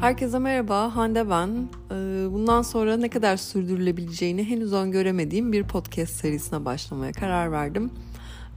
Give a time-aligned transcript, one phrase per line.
[0.00, 1.68] Herkese merhaba, Hande ben.
[1.90, 7.90] Ee, bundan sonra ne kadar sürdürülebileceğini henüz öngöremediğim bir podcast serisine başlamaya karar verdim.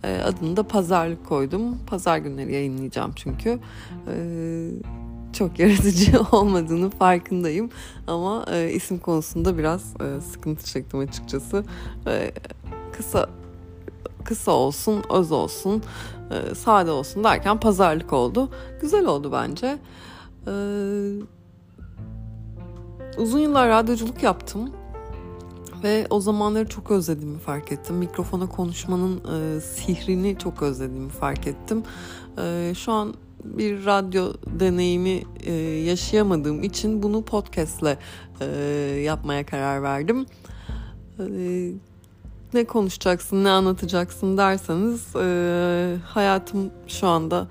[0.04, 1.78] Ee, adını da Pazarlık koydum.
[1.88, 3.60] Pazar günleri yayınlayacağım çünkü.
[4.08, 4.69] Ee,
[5.33, 7.69] çok yaratıcı olmadığını farkındayım.
[8.08, 11.63] Ama e, isim konusunda biraz e, sıkıntı çektim açıkçası.
[12.97, 13.29] Kısa
[14.26, 15.83] kısa olsun, öz olsun,
[16.31, 18.49] e, sade olsun derken pazarlık oldu.
[18.81, 19.77] Güzel oldu bence.
[20.48, 20.52] Ee,
[23.18, 24.72] uzun yıllar radyoculuk yaptım
[25.84, 27.95] ve o zamanları çok özlediğimi fark ettim.
[27.95, 31.84] Mikrofona konuşmanın e, sihrini çok özlediğimi fark ettim.
[32.38, 37.98] E, şu an bir radyo deneyimi e, yaşayamadığım için bunu podcastle
[38.42, 38.45] e,
[39.05, 40.26] yapmaya karar verdim.
[41.20, 41.23] E,
[42.53, 47.48] ne konuşacaksın, ne anlatacaksın derseniz e, hayatım şu anda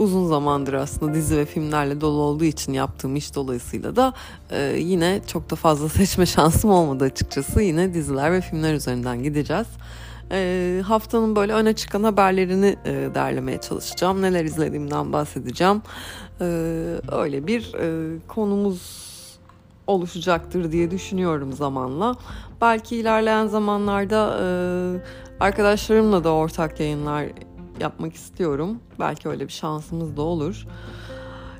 [0.00, 4.12] uzun zamandır aslında dizi ve filmlerle dolu olduğu için yaptığım iş dolayısıyla da
[4.50, 7.62] e, yine çok da fazla seçme şansım olmadı açıkçası.
[7.62, 9.66] Yine diziler ve filmler üzerinden gideceğiz.
[10.32, 14.22] E, haftanın böyle öne çıkan haberlerini e, derlemeye çalışacağım.
[14.22, 15.82] Neler izlediğimden bahsedeceğim.
[16.40, 16.44] E,
[17.12, 19.10] öyle bir e, konumuz
[19.86, 22.16] oluşacaktır diye düşünüyorum zamanla.
[22.60, 24.46] Belki ilerleyen zamanlarda e,
[25.40, 27.26] arkadaşlarımla da ortak yayınlar
[27.80, 28.78] yapmak istiyorum.
[29.00, 30.66] Belki öyle bir şansımız da olur.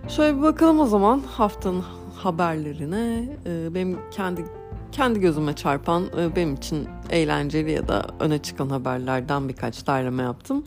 [0.09, 1.85] Şöyle bir bakalım o zaman haftanın
[2.17, 3.29] haberlerine.
[3.47, 4.45] Ee, benim kendi
[4.93, 10.65] kendi gözüme çarpan, e, benim için eğlenceli ya da öne çıkan haberlerden birkaç derleme yaptım.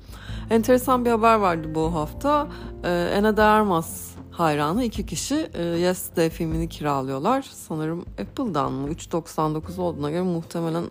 [0.49, 2.47] Enteresan bir haber vardı bu hafta.
[2.83, 7.41] Ee, Ana de Armas hayranı iki kişi e, Yesterday filmini kiralıyorlar.
[7.41, 8.89] Sanırım Apple'dan mı?
[8.89, 10.83] 3.99 olduğuna göre muhtemelen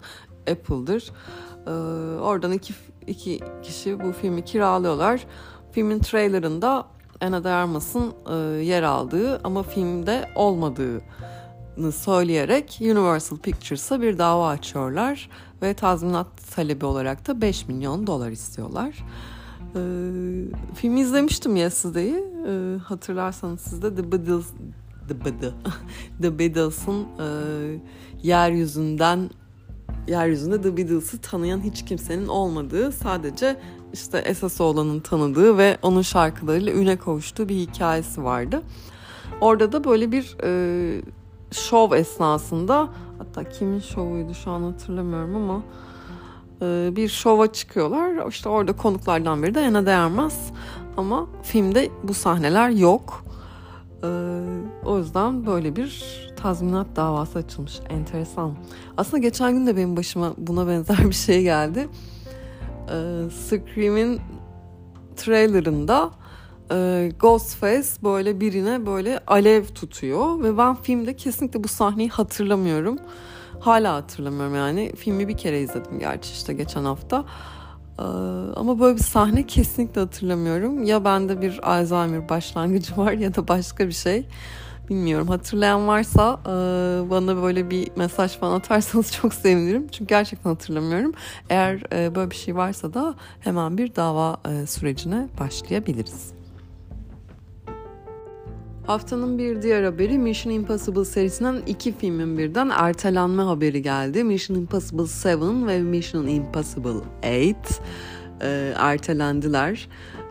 [0.50, 1.10] Apple'dır.
[1.66, 1.70] Ee,
[2.20, 2.74] oradan iki
[3.06, 5.26] iki kişi bu filmi kiralıyorlar.
[5.72, 6.86] Filmin trailerında
[7.20, 15.30] Ana de Armas'ın e, yer aldığı ama filmde olmadığını söyleyerek Universal Pictures'a bir dava açıyorlar
[15.62, 19.04] ve tazminat talebi olarak da 5 milyon dolar istiyorlar.
[19.74, 19.80] E,
[20.74, 22.24] filmi izlemiştim Yesterday'i.
[22.48, 24.46] E, hatırlarsanız siz de The Beatles
[25.08, 25.52] The, Beatles,
[26.22, 27.26] The Beatles'ın e,
[28.22, 29.30] yeryüzünden
[30.08, 33.56] yeryüzünde The Beatles'ı tanıyan hiç kimsenin olmadığı sadece
[33.92, 38.62] işte esas olanın tanıdığı ve onun şarkılarıyla üne kavuştuğu bir hikayesi vardı.
[39.40, 41.02] Orada da böyle bir e,
[41.50, 45.62] şov esnasında hatta kimin şovuydu şu an hatırlamıyorum ama
[46.62, 48.28] e, bir şova çıkıyorlar.
[48.28, 50.52] İşte orada konuklardan biri de Yana Değermez
[50.96, 53.24] ama filmde bu sahneler yok.
[54.02, 54.08] E,
[54.84, 57.80] o yüzden böyle bir tazminat davası açılmış.
[57.88, 58.54] Enteresan.
[58.96, 61.88] Aslında geçen gün de benim başıma buna benzer bir şey geldi.
[62.88, 64.20] Ee, Scream'in
[65.16, 66.10] trailerında
[66.72, 72.98] e, Ghostface böyle birine böyle alev tutuyor ve ben filmde kesinlikle bu sahneyi hatırlamıyorum.
[73.60, 74.92] Hala hatırlamıyorum yani.
[74.96, 77.24] Filmi bir kere izledim gerçi işte geçen hafta.
[77.98, 78.02] Ee,
[78.56, 80.84] ama böyle bir sahne kesinlikle hatırlamıyorum.
[80.84, 84.26] Ya bende bir Alzheimer başlangıcı var ya da başka bir şey.
[84.88, 86.50] Bilmiyorum hatırlayan varsa e,
[87.10, 89.88] bana böyle bir mesaj falan atarsanız çok sevinirim.
[89.88, 91.12] Çünkü gerçekten hatırlamıyorum.
[91.50, 96.32] Eğer e, böyle bir şey varsa da hemen bir dava e, sürecine başlayabiliriz.
[98.86, 104.24] Haftanın bir diğer haberi Mission Impossible serisinden iki filmin birden ertelenme haberi geldi.
[104.24, 107.80] Mission Impossible 7 ve Mission Impossible 8
[108.40, 109.88] e, ertelendiler.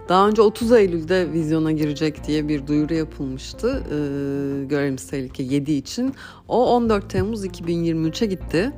[0.10, 3.96] Daha önce 30 Eylül'de vizyona girecek diye bir duyuru yapılmıştı e,
[4.66, 6.14] Görevimiz Tehlike 7 için.
[6.48, 8.72] O 14 Temmuz 2023'e gitti.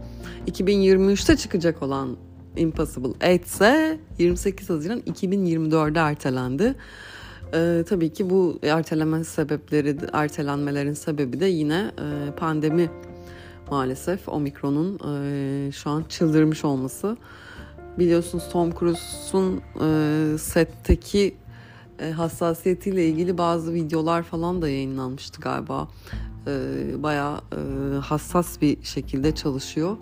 [0.48, 2.18] 2023'te çıkacak olan
[2.56, 6.76] Impossible 8 ise 28 Haziran 2024'de ertelendi.
[7.54, 12.90] Ee, tabii ki bu erteleme sebepleri, ertelenmelerin sebebi de yine e, pandemi
[13.72, 14.30] maalesef.
[14.30, 17.18] Omikron'un e, şu an çıldırmış olması
[18.00, 21.36] biliyorsunuz Tom Cruise'un e, setteki
[22.00, 25.88] e, hassasiyetiyle ilgili bazı videolar falan da yayınlanmıştı galiba.
[26.48, 29.98] E, bayağı e, hassas bir şekilde çalışıyor.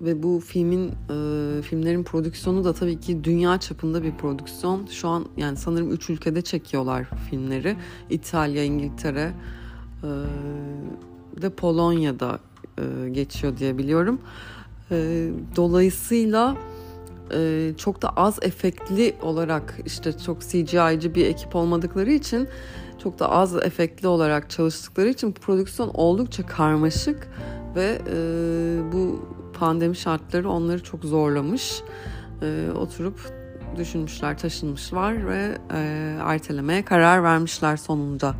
[0.00, 4.86] Ve bu filmin e, filmlerin prodüksiyonu da tabii ki dünya çapında bir prodüksiyon.
[4.86, 7.76] Şu an yani sanırım üç ülkede çekiyorlar filmleri.
[8.10, 9.32] İtalya, İngiltere
[10.02, 10.08] e,
[11.42, 12.38] de Polonya'da
[12.78, 14.20] e, geçiyor diye biliyorum.
[14.90, 16.56] E, dolayısıyla
[17.34, 22.48] e, çok da az efektli olarak işte çok CGI'ci bir ekip olmadıkları için
[23.02, 27.28] çok da az efektli olarak çalıştıkları için prodüksiyon oldukça karmaşık
[27.74, 28.16] ve e,
[28.92, 29.28] bu
[29.58, 31.82] pandemi şartları onları çok zorlamış.
[32.42, 33.20] E, oturup
[33.76, 35.78] düşünmüşler, taşınmışlar ve e,
[36.20, 38.34] ertelemeye karar vermişler sonunda.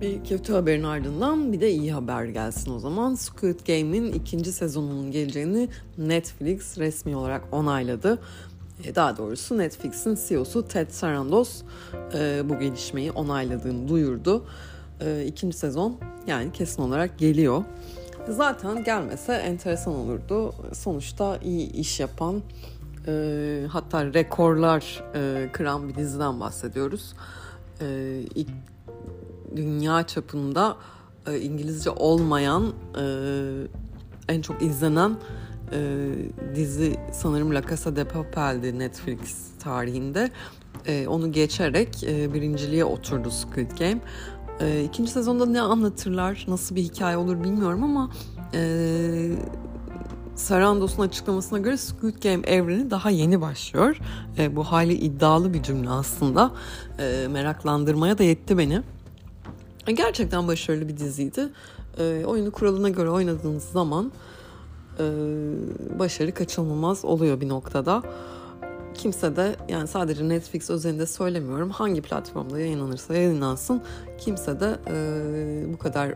[0.00, 3.14] Bir kötü haberin ardından bir de iyi haber gelsin o zaman.
[3.14, 8.18] Squid Game'in ikinci sezonunun geleceğini Netflix resmi olarak onayladı.
[8.84, 11.62] E, daha doğrusu Netflix'in CEO'su Ted Sarandos
[12.14, 14.44] e, bu gelişmeyi onayladığını duyurdu.
[15.00, 15.96] E, ikinci sezon
[16.26, 17.64] yani kesin olarak geliyor.
[18.28, 20.54] Zaten gelmese enteresan olurdu.
[20.72, 22.42] Sonuçta iyi iş yapan
[23.68, 25.04] hatta rekorlar
[25.52, 27.14] kıran bir diziden bahsediyoruz.
[28.34, 28.48] İlk
[29.56, 30.76] dünya çapında
[31.40, 32.72] İngilizce olmayan
[34.28, 35.16] en çok izlenen
[35.72, 36.08] e,
[36.54, 40.30] dizi sanırım La Casa de Papel'di Netflix tarihinde.
[40.86, 43.98] E, onu geçerek e, birinciliğe oturdu Squid Game.
[44.60, 48.10] E, ikinci sezonda ne anlatırlar, nasıl bir hikaye olur bilmiyorum ama
[48.54, 49.30] e,
[50.36, 53.98] Sarandos'un açıklamasına göre Squid Game evreni daha yeni başlıyor.
[54.38, 56.50] E, bu hali iddialı bir cümle aslında.
[56.98, 58.82] E, meraklandırmaya da yetti beni.
[59.86, 61.48] E, gerçekten başarılı bir diziydi.
[61.98, 64.12] E, oyunu kuralına göre oynadığınız zaman
[64.98, 65.04] e,
[65.98, 68.02] başarı kaçınılmaz oluyor bir noktada.
[68.94, 73.82] Kimse de yani sadece Netflix özelinde söylemiyorum hangi platformda yayınlanırsa yayınlansın
[74.18, 76.14] kimse de e, bu kadar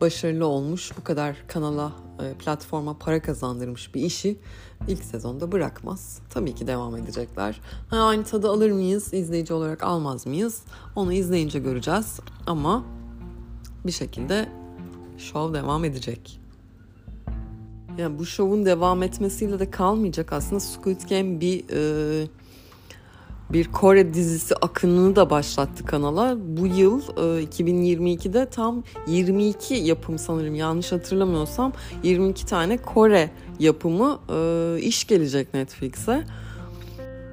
[0.00, 1.92] başarılı olmuş bu kadar kanala
[2.22, 4.38] e, platforma para kazandırmış bir işi
[4.88, 6.18] ilk sezonda bırakmaz.
[6.30, 7.60] Tabii ki devam edecekler.
[7.88, 10.62] Ha, aynı tadı alır mıyız izleyici olarak almaz mıyız
[10.96, 12.84] onu izleyince göreceğiz ama
[13.86, 14.48] bir şekilde
[15.18, 16.40] şov devam edecek.
[17.98, 22.26] Yani bu şovun devam etmesiyle de kalmayacak aslında Squid Game bir e,
[23.52, 26.36] bir Kore dizisi akınını da başlattı kanala.
[26.38, 31.72] Bu yıl e, 2022'de tam 22 yapım sanırım yanlış hatırlamıyorsam
[32.02, 36.24] 22 tane Kore yapımı e, iş gelecek Netflix'e.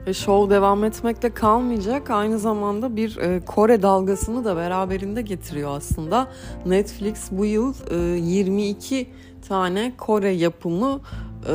[0.07, 2.09] Ve show devam etmekte kalmayacak.
[2.09, 6.27] Aynı zamanda bir e, Kore dalgasını da beraberinde getiriyor aslında.
[6.65, 9.07] Netflix bu yıl e, 22
[9.47, 11.01] tane Kore yapımı
[11.47, 11.53] e,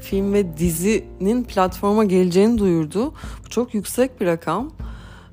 [0.00, 3.14] film ve dizinin platforma geleceğini duyurdu.
[3.44, 4.70] Bu çok yüksek bir rakam.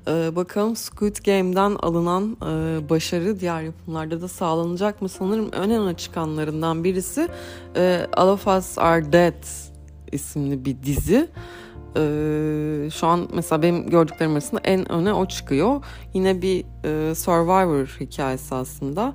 [0.08, 5.08] E, bakalım Squid Game'den alınan e, başarı diğer yapımlarda da sağlanacak mı?
[5.08, 7.28] Sanırım ön öne çıkanlarından birisi
[7.76, 9.44] e, All of Us Are Dead
[10.12, 11.28] isimli bir dizi.
[11.96, 15.84] Ee, şu an mesela benim gördüklerim arasında en öne o çıkıyor.
[16.14, 19.14] Yine bir e, Survivor hikayesi aslında.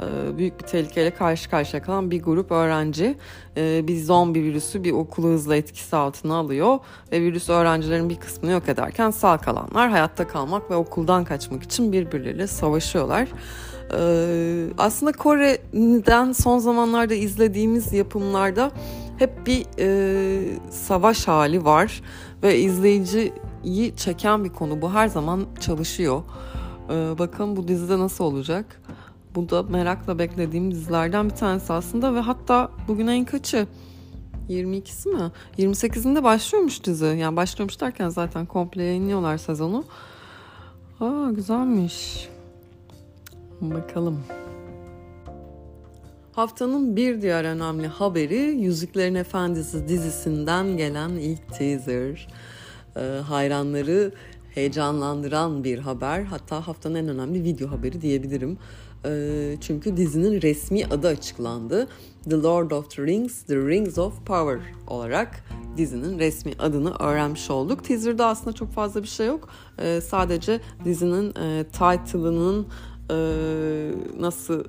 [0.00, 3.16] E, büyük bir tehlikeyle karşı karşıya kalan bir grup öğrenci
[3.56, 6.78] e, bir zombi virüsü bir okulu hızla etkisi altına alıyor
[7.12, 11.92] ve virüs öğrencilerin bir kısmını yok ederken sağ kalanlar hayatta kalmak ve okuldan kaçmak için
[11.92, 13.28] birbirleriyle savaşıyorlar.
[13.98, 18.70] E, aslında Kore'den son zamanlarda izlediğimiz yapımlarda
[19.18, 19.66] hep bir
[20.70, 22.02] savaş hali var
[22.42, 24.82] ve izleyiciyi çeken bir konu.
[24.82, 26.22] Bu her zaman çalışıyor.
[27.18, 28.80] Bakalım bu dizide nasıl olacak?
[29.34, 33.66] Bu da merakla beklediğim dizilerden bir tanesi aslında ve hatta bugün en kaçı?
[34.48, 35.30] 22'si mi?
[35.58, 37.04] 28'inde başlıyormuş dizi.
[37.04, 39.84] Yani başlıyormuş derken zaten komple yayınlıyorlar sezonu.
[41.00, 42.28] Aa güzelmiş.
[43.60, 44.24] Bakalım.
[46.32, 52.28] Haftanın bir diğer önemli haberi Yüzüklerin Efendisi dizisinden gelen ilk teaser.
[52.96, 54.12] Ee, hayranları
[54.54, 56.22] heyecanlandıran bir haber.
[56.22, 58.58] Hatta haftanın en önemli video haberi diyebilirim.
[59.06, 61.88] Ee, çünkü dizinin resmi adı açıklandı.
[62.30, 65.44] The Lord of the Rings, The Rings of Power olarak
[65.76, 67.84] dizinin resmi adını öğrenmiş olduk.
[67.84, 69.48] Teaser'da aslında çok fazla bir şey yok.
[69.78, 72.66] Ee, sadece dizinin e, title'ının
[73.10, 73.16] e,
[74.20, 74.64] nasıl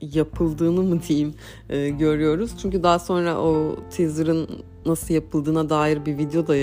[0.00, 1.34] yapıldığını mı diyeyim
[1.68, 2.50] e, görüyoruz.
[2.62, 4.48] Çünkü daha sonra o teaser'ın
[4.86, 6.56] nasıl yapıldığına dair bir video da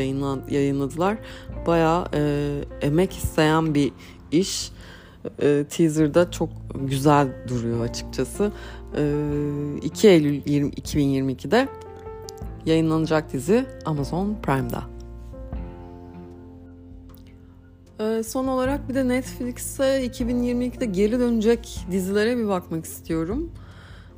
[0.49, 1.17] yayınladılar.
[1.67, 2.51] Bayağı e,
[2.81, 3.91] emek isteyen bir
[4.31, 4.71] iş
[5.41, 8.51] e, teaser'da çok güzel duruyor açıkçası.
[8.97, 9.13] E,
[9.81, 11.67] 2 Eylül 20, 2022'de
[12.65, 14.83] yayınlanacak dizi Amazon Prime'da.
[17.99, 23.51] E, son olarak bir de Netflix'e 2022'de geri dönecek dizilere bir bakmak istiyorum.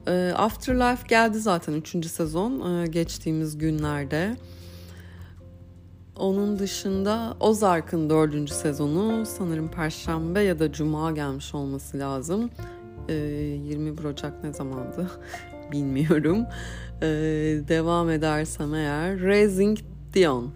[0.08, 2.06] E, Afterlife geldi zaten 3.
[2.06, 4.36] sezon e, geçtiğimiz günlerde.
[6.16, 12.50] Onun dışında Ozark'ın dördüncü sezonu sanırım Perşembe ya da Cuma gelmiş olması lazım.
[13.10, 15.12] Ee, 21 Ocak ne zamandı
[15.72, 16.46] bilmiyorum.
[17.02, 17.08] Ee,
[17.68, 19.78] devam edersem eğer Raising
[20.14, 20.52] Dion.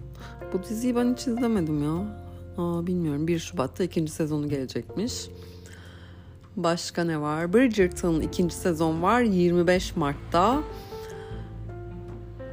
[0.53, 2.19] Bu diziyi ben hiç izlemedim ya.
[2.57, 5.13] Aa, bilmiyorum 1 Şubat'ta ikinci sezonu gelecekmiş.
[6.63, 7.53] Başka ne var?
[7.53, 10.63] Bridgerton'ın ikinci sezon var 25 Mart'ta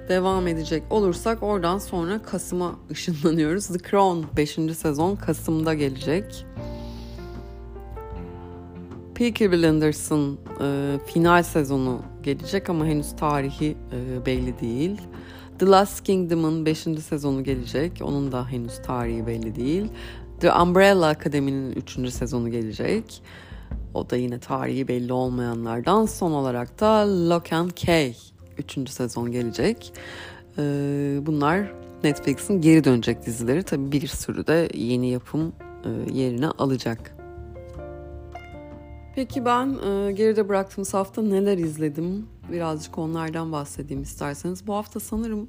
[0.08, 3.66] devam edecek olursak oradan sonra Kasım'a ışınlanıyoruz.
[3.66, 4.76] The Crown 5.
[4.76, 6.46] sezon Kasım'da gelecek.
[9.14, 15.00] Peaky Blinders'ın e, final sezonu gelecek ama henüz tarihi e, belli değil.
[15.58, 16.78] The Last Kingdom'ın 5.
[16.78, 17.92] sezonu gelecek.
[18.02, 19.88] Onun da henüz tarihi belli değil.
[20.40, 22.12] The Umbrella Academy'nin 3.
[22.12, 23.22] sezonu gelecek.
[23.96, 26.06] O da yine tarihi belli olmayanlardan.
[26.06, 28.16] Son olarak da Lock and Key
[28.58, 28.90] 3.
[28.90, 29.92] sezon gelecek.
[30.58, 31.72] Ee, bunlar
[32.04, 33.62] Netflix'in geri dönecek dizileri.
[33.62, 35.52] Tabii bir sürü de yeni yapım
[35.84, 37.16] e, yerine alacak.
[39.14, 42.26] Peki ben e, geride bıraktığımız hafta neler izledim?
[42.52, 44.66] Birazcık onlardan bahsedeyim isterseniz.
[44.66, 45.48] Bu hafta sanırım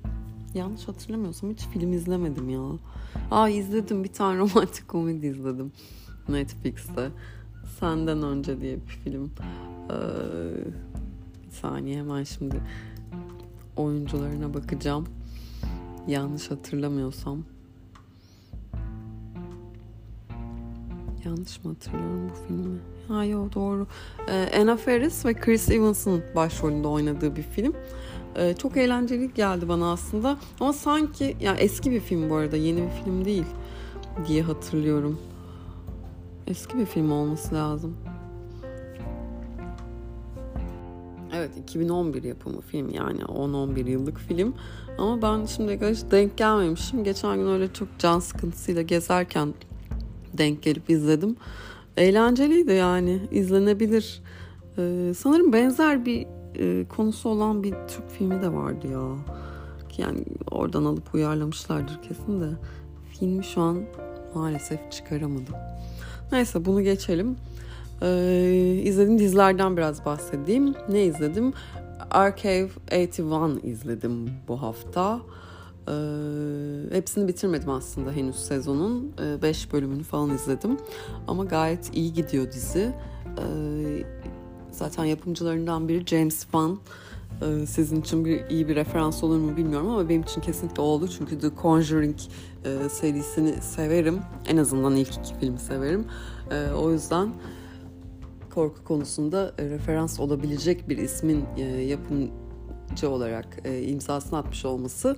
[0.53, 2.61] yanlış hatırlamıyorsam hiç film izlemedim ya.
[3.31, 5.71] Aa izledim bir tane romantik komedi izledim
[6.29, 7.09] Netflix'te.
[7.79, 9.31] Senden Önce diye bir film.
[9.89, 9.93] Ee,
[11.45, 12.55] bir saniye hemen şimdi
[13.75, 15.07] oyuncularına bakacağım.
[16.07, 17.43] Yanlış hatırlamıyorsam.
[21.25, 22.79] Yanlış mı hatırlıyorum bu filmi?
[23.07, 23.87] Ha yok doğru.
[24.29, 27.73] Ee, Anna Faris ve Chris Evans'ın başrolünde oynadığı bir film.
[28.35, 30.37] Ee, çok eğlenceli geldi bana aslında.
[30.59, 33.45] Ama sanki yani eski bir film bu arada yeni bir film değil
[34.27, 35.19] diye hatırlıyorum.
[36.47, 37.97] Eski bir film olması lazım.
[41.33, 44.53] Evet 2011 yapımı film yani 10-11 yıllık film.
[44.97, 47.03] Ama ben şimdi hiç denk gelmemişim.
[47.03, 49.53] Geçen gün öyle çok can sıkıntısıyla gezerken
[50.37, 51.35] denk gelip izledim.
[51.97, 54.21] Eğlenceliydi yani izlenebilir.
[54.77, 59.15] Ee, sanırım benzer bir e, konusu olan bir Türk filmi de vardı ya.
[59.97, 62.49] Yani oradan alıp uyarlamışlardır kesin de.
[63.09, 63.83] Filmi şu an
[64.35, 65.55] maalesef çıkaramadım.
[66.31, 67.35] Neyse bunu geçelim.
[68.01, 70.75] Ee, izlediğim dizilerden biraz bahsedeyim.
[70.89, 71.53] Ne izledim?
[72.11, 75.19] Archive 81 izledim bu hafta.
[75.87, 75.91] Ee,
[76.91, 79.13] hepsini bitirmedim aslında henüz sezonun.
[79.41, 80.77] 5 ee, bölümünü falan izledim.
[81.27, 82.93] Ama gayet iyi gidiyor dizi.
[83.39, 84.03] Ee,
[84.71, 86.79] zaten yapımcılarından biri James Wan.
[87.41, 91.07] Ee, sizin için bir iyi bir referans olur mu bilmiyorum ama benim için kesinlikle oldu.
[91.07, 92.17] Çünkü The Conjuring
[92.67, 94.19] e, serisini severim.
[94.47, 96.05] En azından ilk iki filmi severim.
[96.51, 97.33] E, o yüzden
[98.53, 105.15] korku konusunda e, referans olabilecek bir ismin e, yapımcı olarak e, imzasını atmış olması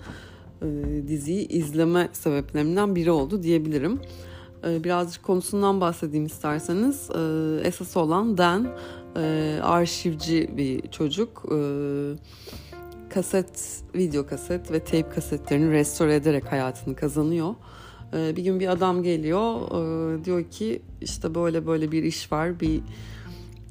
[0.62, 0.68] e,
[1.08, 4.00] diziyi izleme sebeplerimden biri oldu diyebilirim.
[4.68, 7.10] E, birazcık konusundan bahsedeyim isterseniz.
[7.10, 7.22] E,
[7.68, 8.68] esas olan Dan
[9.15, 11.46] e, arşivci bir çocuk.
[11.51, 11.58] E,
[13.09, 17.55] kaset, video kaset ve tape kasetlerini restore ederek hayatını kazanıyor.
[18.13, 22.59] E, bir gün bir adam geliyor, e, diyor ki işte böyle böyle bir iş var,
[22.59, 22.81] bir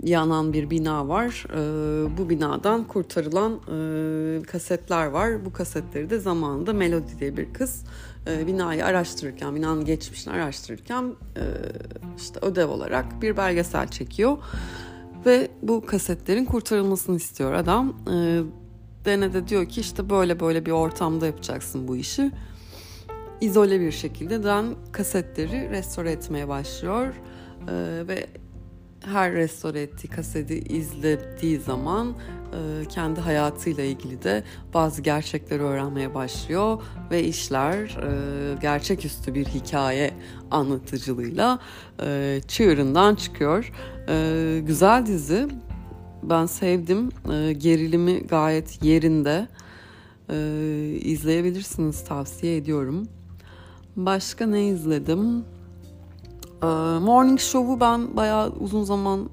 [0.02, 1.46] yanan bir bina var.
[1.52, 5.44] E, bu binadan kurtarılan e, kasetler var.
[5.44, 7.84] Bu kasetleri de zamanında Melody diye bir kız
[8.26, 11.42] e, binayı araştırırken, binanın geçmişini araştırırken e,
[12.16, 14.38] işte ödev olarak bir belgesel çekiyor.
[15.26, 17.96] Ve bu kasetlerin kurtarılmasını istiyor adam.
[18.12, 18.40] E,
[19.08, 22.30] Dene de diyor ki işte böyle böyle bir ortamda yapacaksın bu işi.
[23.40, 27.14] İzole bir şekilde Dan kasetleri restore etmeye başlıyor.
[27.68, 28.26] E, ve
[29.04, 36.82] her restore ettiği kaseti izlediği zaman e, kendi hayatıyla ilgili de bazı gerçekleri öğrenmeye başlıyor
[37.10, 40.14] ve işler e, gerçeküstü bir hikaye
[40.50, 41.58] anlatıcılığıyla
[42.02, 43.72] e, çığırından çıkıyor.
[44.08, 45.48] E, güzel dizi.
[46.22, 47.08] Ben sevdim.
[47.32, 49.48] E, gerilimi gayet yerinde.
[50.30, 50.36] E,
[51.00, 53.08] izleyebilirsiniz tavsiye ediyorum.
[53.96, 55.44] Başka ne izledim?
[56.62, 56.66] Ee,
[56.98, 59.28] Morning Show'u ben bayağı uzun zamandır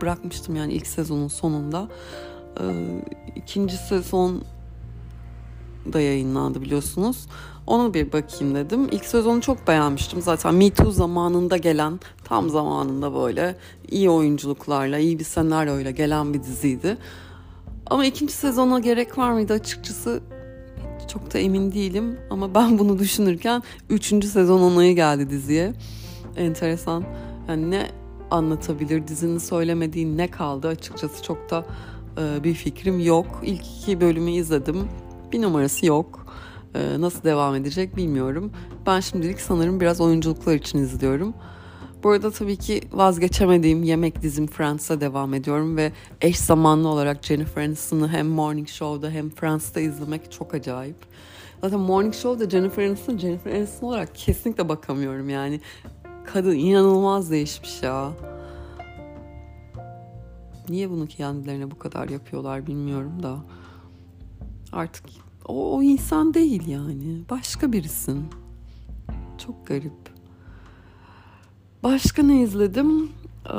[0.00, 1.88] bırakmıştım yani ilk sezonun sonunda.
[2.60, 2.64] Ee,
[3.36, 4.42] ikinci sezon
[5.92, 7.26] da yayınlandı biliyorsunuz.
[7.66, 8.88] Onu bir bakayım dedim.
[8.90, 10.22] İlk sezonu çok beğenmiştim.
[10.22, 13.56] Zaten Me Too zamanında gelen, tam zamanında böyle
[13.90, 16.96] iyi oyunculuklarla, iyi bir senaryoyla gelen bir diziydi.
[17.86, 20.20] Ama ikinci sezona gerek var mıydı açıkçası
[21.08, 24.24] çok da emin değilim ama ben bunu düşünürken 3.
[24.24, 25.72] sezon onayı geldi diziye.
[26.36, 27.04] Enteresan.
[27.48, 27.86] Yani ne
[28.30, 31.64] anlatabilir dizinin söylemediği ne kaldı açıkçası çok da
[32.18, 33.26] e, bir fikrim yok.
[33.42, 34.88] İlk iki bölümü izledim.
[35.32, 36.26] Bir numarası yok.
[36.74, 38.52] E, nasıl devam edecek bilmiyorum.
[38.86, 41.34] Ben şimdilik sanırım biraz oyunculuklar için izliyorum.
[42.02, 47.62] Bu arada tabii ki vazgeçemediğim yemek dizim Friends'a devam ediyorum ve eş zamanlı olarak Jennifer
[47.62, 50.96] Aniston'ı hem Morning Show'da hem Friends'ta izlemek çok acayip.
[51.60, 55.60] Zaten Morning Show'da Jennifer Aniston, Jennifer Aniston olarak kesinlikle bakamıyorum yani.
[56.24, 58.12] Kadın inanılmaz değişmiş ya.
[60.68, 63.36] Niye bunu kendilerine bu kadar yapıyorlar bilmiyorum da.
[64.72, 65.04] Artık
[65.46, 67.22] o, o insan değil yani.
[67.30, 68.24] Başka birisin.
[69.46, 69.92] Çok garip.
[71.82, 73.10] Başka ne izledim?
[73.46, 73.56] Ee,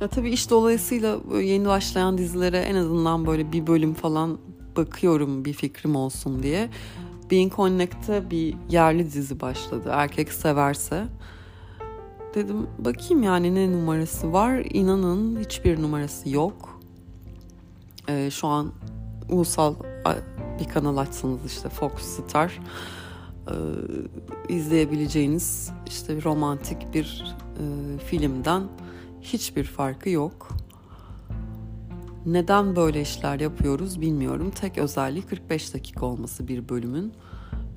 [0.00, 4.38] ya tabii iş dolayısıyla yeni başlayan dizilere en azından böyle bir bölüm falan
[4.76, 6.70] bakıyorum bir fikrim olsun diye.
[7.30, 9.90] Being Connect'te bir yerli dizi başladı.
[9.92, 11.06] Erkek severse.
[12.34, 14.62] Dedim bakayım yani ne numarası var.
[14.70, 16.80] İnanın hiçbir numarası yok.
[18.08, 18.72] Ee, şu an
[19.28, 19.74] ulusal
[20.60, 22.60] bir kanal açsanız işte Fox Star
[23.48, 23.54] e,
[24.54, 28.62] izleyebileceğiniz işte romantik bir e, filmden
[29.20, 30.48] hiçbir farkı yok.
[32.26, 34.50] Neden böyle işler yapıyoruz bilmiyorum.
[34.50, 37.12] Tek özelliği 45 dakika olması bir bölümün.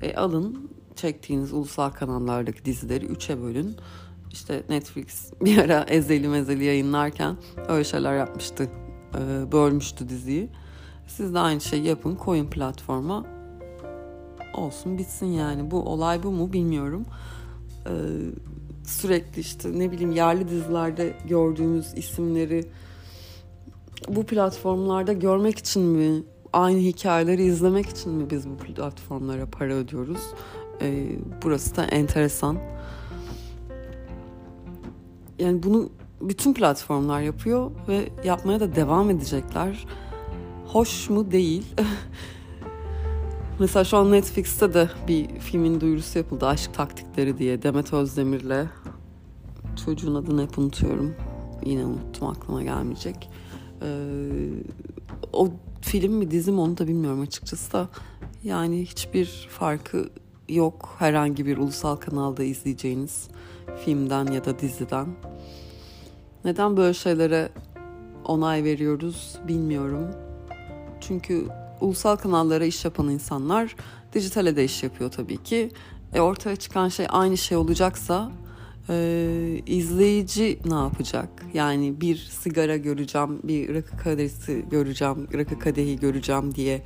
[0.02, 3.76] E, alın çektiğiniz ulusal kanallardaki dizileri 3'e bölün.
[4.34, 7.36] İşte Netflix bir ara ezeli mezeli yayınlarken
[7.68, 8.68] öyle şeyler yapmıştı.
[9.14, 10.48] E, bölmüştü diziyi.
[11.06, 13.26] Siz de aynı şeyi yapın koyun platforma.
[14.54, 15.70] Olsun bitsin yani.
[15.70, 17.06] Bu olay bu mu bilmiyorum.
[17.86, 17.90] Ee,
[18.84, 22.64] sürekli işte ne bileyim yerli dizilerde gördüğümüz isimleri
[24.08, 26.22] bu platformlarda görmek için mi
[26.52, 30.22] aynı hikayeleri izlemek için mi biz bu platformlara para ödüyoruz?
[30.82, 31.06] Ee,
[31.42, 32.73] burası da enteresan.
[35.38, 39.86] Yani bunu bütün platformlar yapıyor ve yapmaya da devam edecekler.
[40.66, 41.66] Hoş mu değil.
[43.58, 46.46] Mesela şu an Netflix'te de bir filmin duyurusu yapıldı.
[46.46, 48.66] Aşk Taktikleri diye Demet Özdemir'le
[49.84, 51.14] çocuğun adını hep unutuyorum.
[51.64, 53.30] Yine unuttum aklıma gelmeyecek.
[53.82, 53.86] Ee,
[55.32, 55.48] o
[55.80, 57.88] film mi dizi mi onu da bilmiyorum açıkçası da.
[58.44, 60.10] Yani hiçbir farkı
[60.48, 63.28] yok herhangi bir ulusal kanalda izleyeceğiniz
[63.84, 65.06] filmden ya da diziden.
[66.44, 67.48] Neden böyle şeylere
[68.24, 70.10] onay veriyoruz bilmiyorum.
[71.00, 71.46] Çünkü
[71.80, 73.76] ulusal kanallara iş yapan insanlar
[74.12, 75.70] dijitale de iş yapıyor tabii ki.
[76.14, 78.32] E ortaya çıkan şey aynı şey olacaksa
[78.88, 81.28] e, izleyici ne yapacak?
[81.54, 86.82] Yani bir sigara göreceğim, bir rakı kadehisi göreceğim, rakı kadehi göreceğim diye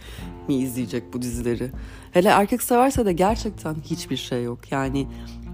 [0.48, 1.70] mi izleyecek bu dizileri?
[2.12, 4.72] Hele erkek severse de gerçekten hiçbir şey yok.
[4.72, 5.06] Yani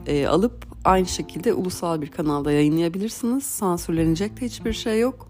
[0.06, 3.44] e, alıp aynı şekilde ulusal bir kanalda yayınlayabilirsiniz.
[3.46, 5.28] Sansürlenecek de hiçbir şey yok.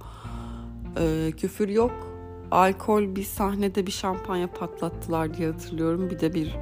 [0.99, 2.15] E, küfür yok
[2.51, 6.11] alkol bir sahnede bir şampanya patlattılar diye hatırlıyorum.
[6.11, 6.57] Bir de bir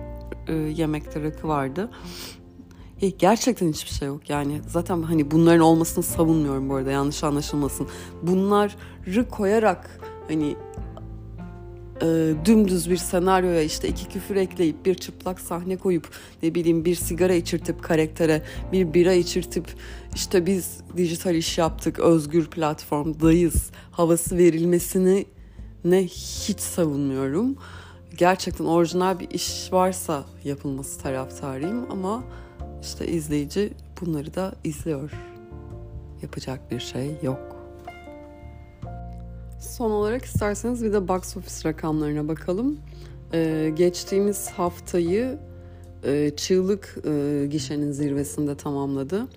[0.49, 1.91] e, yemekte rakı vardı.
[3.03, 7.89] E, gerçekten hiçbir şey yok yani zaten hani bunların olmasını savunmuyorum bu arada yanlış anlaşılmasın.
[8.23, 10.57] Bunları koyarak hani
[12.03, 16.11] e, dümdüz bir senaryoya işte iki küfür ekleyip bir çıplak sahne koyup
[16.43, 19.75] ne bileyim bir sigara içirtip karaktere bir bira içirtip
[20.15, 25.27] işte biz dijital iş yaptık özgür platformdayız havası verilmesini
[25.85, 27.57] ne hiç savunmuyorum.
[28.17, 32.25] Gerçekten orijinal bir iş varsa yapılması taraftarıyım ama
[32.83, 35.13] işte izleyici bunları da izliyor.
[36.23, 37.57] Yapacak bir şey yok.
[39.61, 42.79] Son olarak isterseniz bir de box office rakamlarına bakalım.
[43.35, 45.39] Ee, geçtiğimiz haftayı
[46.05, 49.29] e, çığlık e, gişenin zirvesinde tamamladı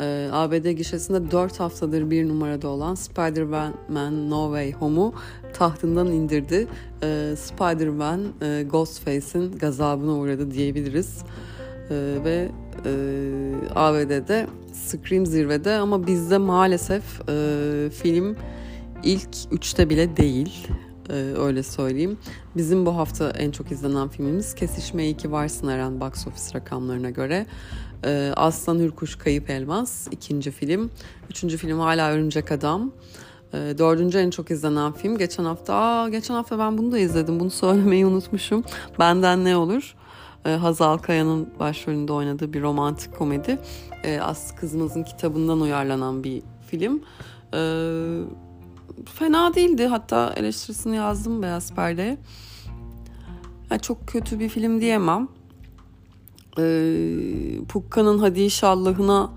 [0.00, 5.14] e, ABD gişesinde 4 haftadır bir numarada olan Spider-Man No Way Home'u
[5.52, 6.68] tahtından indirdi.
[7.02, 11.24] E, Spider-Man e, Ghostface'in gazabına uğradı diyebiliriz.
[11.90, 12.48] E, ve
[12.84, 12.92] e,
[13.74, 18.36] ABD'de Scream zirvede ama bizde maalesef e, film
[19.02, 20.68] ilk üçte bile değil.
[21.10, 22.18] Ee, öyle söyleyeyim.
[22.56, 27.46] Bizim bu hafta en çok izlenen filmimiz Kesişme 2 Varsın Eren box office rakamlarına göre.
[28.04, 30.90] Ee, Aslan Hürkuş Kayıp Elmas ikinci film.
[31.30, 32.92] Üçüncü film hala Örümcek Adam.
[33.54, 35.18] Ee, dördüncü en çok izlenen film.
[35.18, 37.40] Geçen hafta, aa, geçen hafta ben bunu da izledim.
[37.40, 38.64] Bunu söylemeyi unutmuşum.
[38.98, 39.94] Benden ne olur?
[40.46, 43.58] Ee, Hazal Kaya'nın başrolünde oynadığı bir romantik komedi.
[44.04, 47.02] Ee, Aslı Kızımızın kitabından uyarlanan bir film.
[47.54, 48.20] Ee,
[49.04, 49.86] fena değildi.
[49.86, 52.18] Hatta eleştirisini yazdım Beyaz Perde'ye.
[53.70, 55.28] Yani çok kötü bir film diyemem
[56.58, 56.64] e,
[57.68, 59.30] Pukka'nın Hadi İnşallah'ına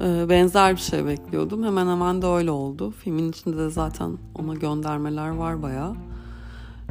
[0.00, 1.64] e, benzer bir şey bekliyordum.
[1.64, 2.90] Hemen hemen de öyle oldu.
[2.90, 5.94] Filmin içinde de zaten ona göndermeler var bayağı.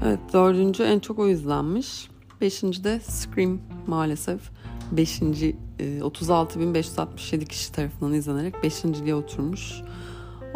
[0.05, 2.09] Evet dördüncü en çok o izlenmiş.
[2.41, 4.41] Beşinci de Scream maalesef.
[4.91, 9.81] Beşinci e, 36.567 kişi tarafından izlenerek beşinciliğe oturmuş.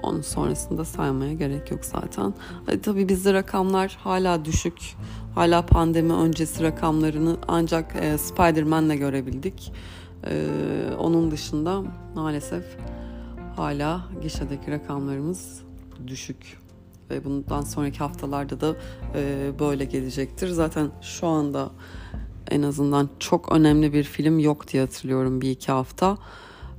[0.03, 2.33] Onun sonrasında saymaya gerek yok zaten.
[2.65, 4.95] Hadi tabii bizde rakamlar hala düşük.
[5.35, 9.73] Hala pandemi öncesi rakamlarını ancak e, Spider-Man'le görebildik.
[10.27, 10.47] E,
[10.99, 11.83] onun dışında
[12.15, 12.63] maalesef
[13.55, 15.61] hala gişedeki rakamlarımız
[16.07, 16.57] düşük.
[17.09, 18.75] Ve bundan sonraki haftalarda da
[19.15, 20.47] e, böyle gelecektir.
[20.47, 21.71] Zaten şu anda
[22.51, 26.17] en azından çok önemli bir film yok diye hatırlıyorum bir iki hafta.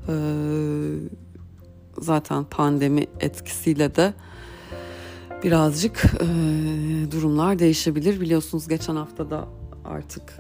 [0.09, 0.15] E,
[1.99, 4.15] zaten pandemi etkisiyle de
[5.45, 6.27] birazcık e,
[7.11, 8.21] durumlar değişebilir.
[8.21, 9.49] Biliyorsunuz geçen hafta da
[9.85, 10.39] artık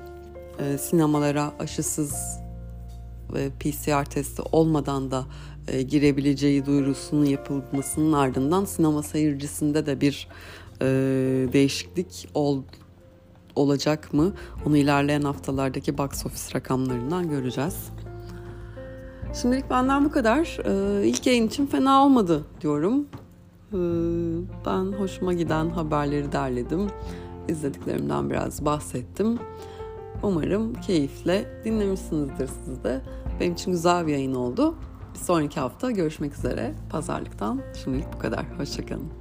[0.58, 2.40] e, sinemalara aşısız
[3.60, 5.24] PCR testi olmadan da
[5.68, 10.28] e, girebileceği duyurusunun yapılmasının ardından sinema seyircisinde de bir
[10.82, 10.86] e,
[11.52, 12.62] değişiklik ol,
[13.56, 14.32] olacak mı?
[14.66, 17.90] Onu ilerleyen haftalardaki box office rakamlarından göreceğiz.
[19.34, 20.58] Şimdilik benden bu kadar.
[20.64, 23.06] Ee, ilk yayın için fena olmadı diyorum.
[24.66, 26.86] Ben hoşuma giden haberleri derledim.
[27.48, 29.38] İzlediklerimden biraz bahsettim.
[30.22, 33.00] Umarım keyifle dinlemişsinizdir siz de.
[33.40, 34.74] Benim için güzel bir yayın oldu.
[35.14, 36.74] Bir sonraki hafta görüşmek üzere.
[36.90, 38.58] Pazarlıktan şimdilik bu kadar.
[38.58, 39.19] Hoşçakalın.